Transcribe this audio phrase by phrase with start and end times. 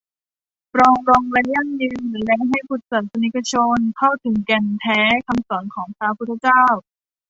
[0.73, 6.63] ปรองดอง และยั่งยืน และให้พุทธศาสนิกชนเข้าถึงแก่นแท้คำสอนของพระพุทธเจ้า